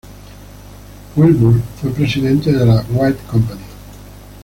Wilbur 1.15 1.61
fue 1.79 1.91
presidente 1.91 2.51
de 2.51 2.65
la 2.65 2.83
Wright 2.89 3.19
Company. 3.27 3.61